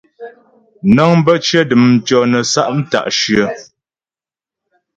Nəŋ 0.95 1.11
bə́ 1.25 1.35
cyə 1.45 1.61
dəm 1.69 1.83
tʉɔ̂ 2.05 2.21
nə́ 2.31 2.43
sa' 2.51 2.71
mta'shyə̂. 2.75 3.47